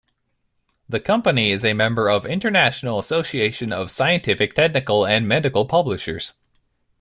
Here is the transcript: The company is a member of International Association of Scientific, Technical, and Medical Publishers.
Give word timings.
The 0.89 0.99
company 0.99 1.51
is 1.51 1.63
a 1.63 1.73
member 1.73 2.09
of 2.09 2.25
International 2.25 2.97
Association 2.97 3.71
of 3.71 3.91
Scientific, 3.91 4.55
Technical, 4.55 5.05
and 5.05 5.27
Medical 5.27 5.67
Publishers. 5.67 6.33